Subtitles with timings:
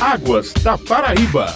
[0.00, 1.54] Águas da Paraíba.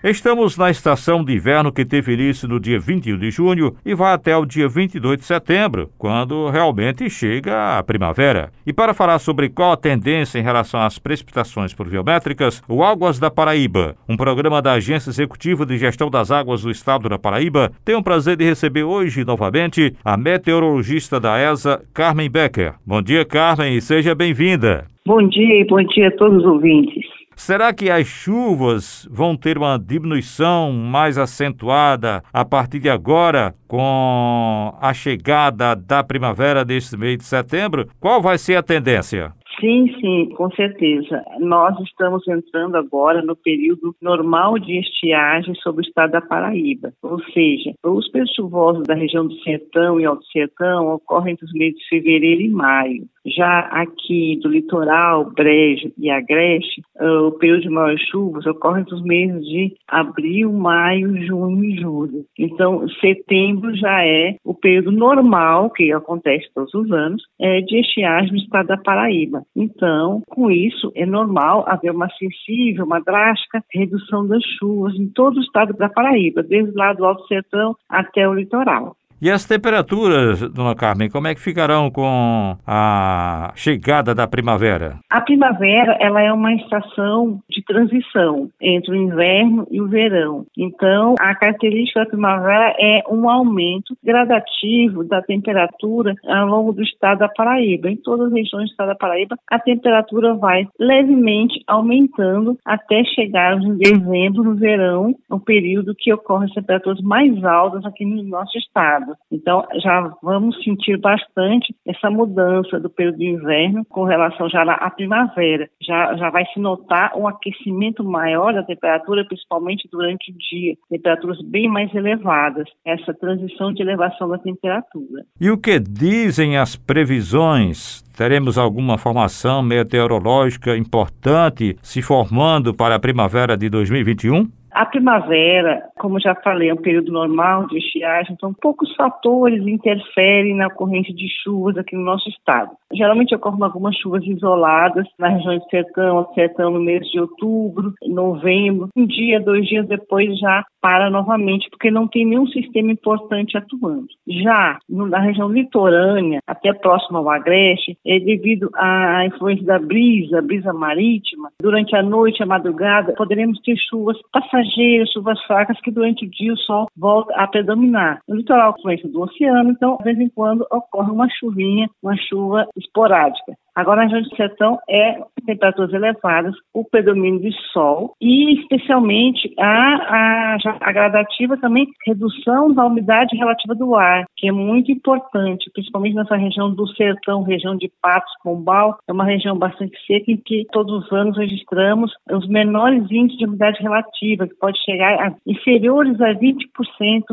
[0.00, 4.14] Estamos na estação de inverno que teve início no dia 21 de junho e vai
[4.14, 8.52] até o dia 22 de setembro, quando realmente chega a primavera.
[8.64, 13.28] E para falar sobre qual a tendência em relação às precipitações pluviométricas, o Águas da
[13.28, 17.96] Paraíba, um programa da Agência Executiva de Gestão das Águas do Estado da Paraíba, tem
[17.96, 22.74] o prazer de receber hoje novamente a meteorologista da ESA, Carmen Becker.
[22.86, 24.86] Bom dia, Carmen, e seja bem-vinda.
[25.08, 27.02] Bom dia e bom dia a todos os ouvintes.
[27.34, 34.70] Será que as chuvas vão ter uma diminuição mais acentuada a partir de agora, com
[34.78, 37.86] a chegada da primavera deste mês de setembro?
[37.98, 39.32] Qual vai ser a tendência?
[39.58, 41.24] Sim, sim, com certeza.
[41.40, 46.92] Nós estamos entrando agora no período normal de estiagem sobre o estado da Paraíba.
[47.02, 51.52] Ou seja, os períodos chuvosos da região do Sertão e Alto Sertão ocorrem entre os
[51.54, 53.06] meses de fevereiro e maio.
[53.36, 58.94] Já aqui do litoral, Brejo e Agreste, uh, o período de maiores chuvas ocorre entre
[58.94, 62.24] os meses de abril, maio, junho e julho.
[62.38, 68.32] Então, setembro já é o período normal, que acontece todos os anos, é, de estiagem
[68.32, 69.42] no estado da Paraíba.
[69.54, 75.38] Então, com isso, é normal haver uma sensível, uma drástica redução das chuvas em todo
[75.38, 78.96] o estado da Paraíba, desde lá do Alto Sertão até o litoral.
[79.20, 85.00] E as temperaturas, dona Carmen, como é que ficarão com a chegada da primavera?
[85.10, 90.46] A primavera, ela é uma estação de transição entre o inverno e o verão.
[90.56, 97.18] Então, a característica da primavera é um aumento gradativo da temperatura ao longo do estado
[97.18, 97.90] da Paraíba.
[97.90, 103.60] Em todas as regiões do estado da Paraíba, a temperatura vai levemente aumentando até chegar
[103.60, 108.56] em dezembro, no verão, o período que ocorrem as temperaturas mais altas aqui no nosso
[108.56, 109.07] estado.
[109.30, 114.90] Então, já vamos sentir bastante essa mudança do período de inverno com relação já à
[114.90, 115.68] primavera.
[115.82, 121.40] Já, já vai se notar um aquecimento maior da temperatura, principalmente durante o dia, temperaturas
[121.42, 125.24] bem mais elevadas, essa transição de elevação da temperatura.
[125.40, 128.02] E o que dizem as previsões?
[128.16, 134.58] Teremos alguma formação meteorológica importante se formando para a primavera de 2021?
[134.78, 140.54] A primavera, como já falei, é um período normal de estiagem, então poucos fatores interferem
[140.54, 142.70] na ocorrência de chuvas aqui no nosso estado.
[142.92, 148.88] Geralmente ocorrem algumas chuvas isoladas na região de sertão, sertão no mês de outubro, novembro.
[148.96, 154.06] Um dia, dois dias depois já para novamente, porque não tem nenhum sistema importante atuando.
[154.28, 160.72] Já na região litorânea, até próximo ao agreste, é devido à influência da brisa, brisa
[160.72, 164.67] marítima, durante a noite, a madrugada, poderemos ter chuvas passageiras,
[165.12, 168.20] chuvas fracas, que durante o dia o sol volta a predominar.
[168.28, 172.66] No litoral, influência do oceano, então, de vez em quando, ocorre uma chuvinha, uma chuva
[172.76, 173.54] esporádica.
[173.78, 179.64] Agora, na região do sertão é temperaturas elevadas, o predomínio de sol e, especialmente, a,
[179.64, 186.16] a, a gradativa também redução da umidade relativa do ar, que é muito importante, principalmente
[186.16, 190.66] nessa região do sertão, região de Patos, Pombal, é uma região bastante seca em que
[190.72, 196.20] todos os anos registramos os menores índices de umidade relativa, que pode chegar a inferiores
[196.20, 196.58] a 20%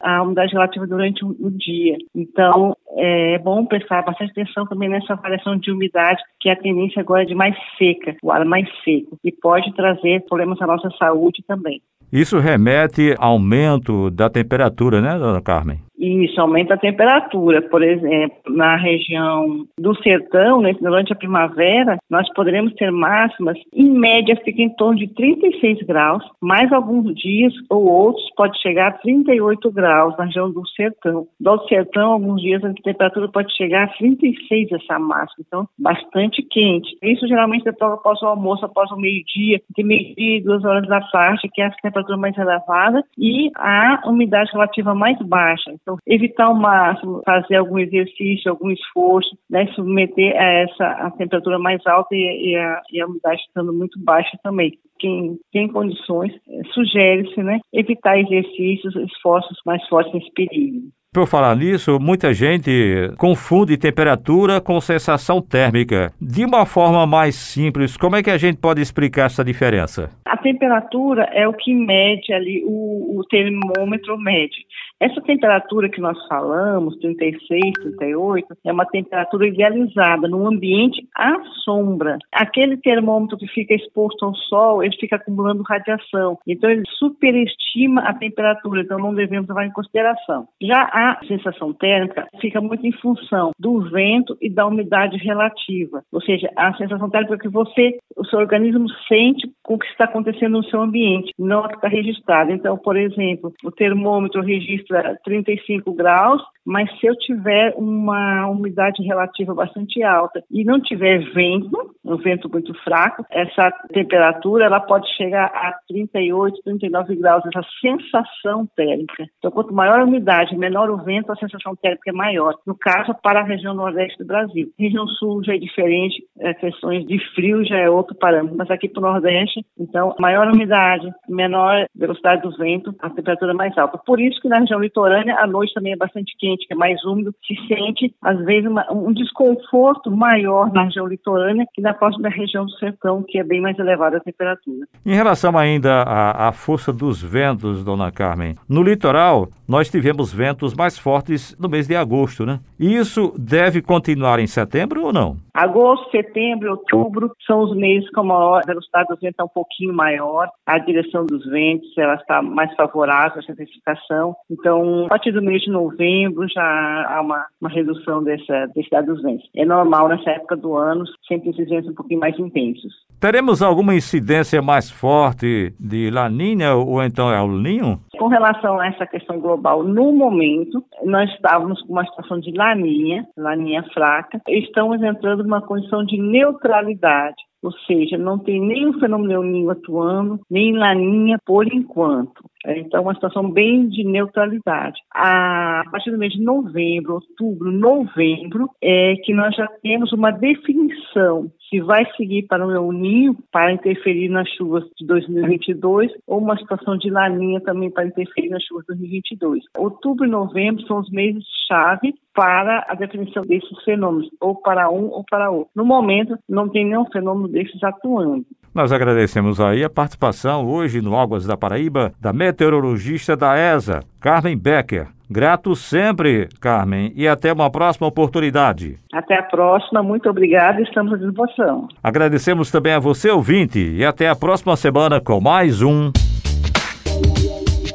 [0.00, 1.96] a umidade relativa durante o, o dia.
[2.14, 7.22] Então, é bom prestar bastante atenção também nessa variação de umidade que a tendência agora
[7.22, 11.42] é de mais seca, o ar mais seco, e pode trazer problemas à nossa saúde
[11.46, 11.80] também.
[12.12, 15.80] Isso remete ao aumento da temperatura, né, dona Carmen?
[16.06, 17.62] Isso aumenta a temperatura.
[17.62, 23.90] Por exemplo, na região do sertão, né, durante a primavera, nós poderemos ter máximas, em
[23.90, 28.92] média, fica em torno de 36 graus, mais alguns dias ou outros pode chegar a
[28.92, 31.26] 38 graus na região do sertão.
[31.40, 36.96] Do sertão, alguns dias a temperatura pode chegar a 36 essa máxima, então bastante quente.
[37.02, 41.48] Isso geralmente após o almoço, após o meio-dia, de meio-dia e duas horas da tarde,
[41.52, 45.70] que é a temperatura mais elevada, e a umidade relativa mais baixa.
[45.72, 51.58] Então, evitar ao máximo fazer algum exercício, algum esforço, né, submeter a essa a temperatura
[51.58, 54.78] mais alta e, e, a, e a umidade estando muito baixa também.
[54.98, 60.90] Quem tem condições, é, sugere-se né, evitar exercícios, esforços mais fortes nesse período.
[61.16, 66.12] Por falar nisso, muita gente confunde temperatura com sensação térmica.
[66.20, 70.10] De uma forma mais simples, como é que a gente pode explicar essa diferença?
[70.26, 74.64] A temperatura é o que mede ali, o, o termômetro mede.
[75.00, 81.34] Essa temperatura que nós falamos, 36, 38, é uma temperatura idealizada no ambiente à
[81.64, 82.16] sombra.
[82.32, 86.38] Aquele termômetro que fica exposto ao sol, ele fica acumulando radiação.
[86.46, 90.46] Então, ele superestima a temperatura, então não devemos levar em consideração.
[90.62, 96.22] Já a sensação térmica fica muito em função do vento e da umidade relativa, ou
[96.22, 100.35] seja, a sensação térmica que você, o seu organismo sente com o que está acontecendo
[100.48, 102.52] no seu ambiente, não que está registrado.
[102.52, 109.54] Então, por exemplo, o termômetro registra 35 graus, mas se eu tiver uma umidade relativa
[109.54, 115.46] bastante alta e não tiver vento, um vento muito fraco, essa temperatura ela pode chegar
[115.46, 119.26] a 38, 39 graus, essa sensação térmica.
[119.38, 122.54] Então, quanto maior a umidade, menor o vento, a sensação térmica é maior.
[122.66, 124.70] No caso, para a região nordeste do Brasil.
[124.78, 128.88] Região sul já é diferente, é, questões de frio já é outro parâmetro, mas aqui
[128.88, 133.98] para o nordeste, então, maior umidade, menor velocidade do vento, a temperatura é mais alta.
[133.98, 137.02] Por isso que na região litorânea, a noite também é bastante quente, que é mais
[137.04, 142.28] úmido, se sente, às vezes, uma, um desconforto maior na região litorânea que na próxima
[142.28, 144.86] região do sertão, que é bem mais elevada a temperatura.
[145.04, 150.74] Em relação ainda à, à força dos ventos, dona Carmen, no litoral nós tivemos ventos
[150.74, 152.60] mais fortes no mês de agosto, né?
[152.78, 155.36] E isso deve continuar em setembro ou não?
[155.54, 159.94] Agosto, setembro, outubro são os meses com a maior velocidade do vento é um pouquinho
[159.94, 164.34] maior, a direção dos ventos ela está mais favorável à intensificação.
[164.50, 169.22] Então, a partir do mês de novembro já há uma, uma redução dessa densidade dos
[169.22, 169.48] ventos.
[169.56, 172.92] É normal nessa época do ano, sempre esses ventos um pouquinho mais intensos.
[173.18, 178.00] Teremos alguma incidência mais forte de laninha ou então El Ninho?
[178.18, 183.26] Com relação a essa questão global, no momento, nós estávamos com uma situação de laninha,
[183.36, 187.36] laninha fraca, estamos entrando numa condição de neutralidade.
[187.62, 192.44] Ou seja, não tem o fenômeno Ninho atuando, nem laninha por enquanto.
[192.66, 195.00] Então, uma situação bem de neutralidade.
[195.12, 201.50] A partir do mês de novembro, outubro, novembro, é que nós já temos uma definição
[201.68, 206.56] se vai seguir para o El Ninho para interferir nas chuvas de 2022 ou uma
[206.56, 209.64] situação de laninha também para interferir nas chuvas de 2022.
[209.76, 215.06] Outubro e novembro são os meses chave para a definição desses fenômenos, ou para um
[215.06, 215.70] ou para outro.
[215.74, 218.44] No momento, não tem nenhum fenômeno desses atuando.
[218.76, 224.54] Nós agradecemos aí a participação hoje no Águas da Paraíba da meteorologista da ESA, Carmen
[224.54, 225.08] Becker.
[225.30, 228.98] Grato sempre, Carmen, e até uma próxima oportunidade.
[229.14, 231.88] Até a próxima, muito obrigada, estamos à disposição.
[232.04, 236.12] Agradecemos também a você, ouvinte, e até a próxima semana com mais um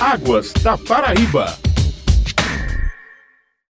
[0.00, 1.73] Águas da Paraíba.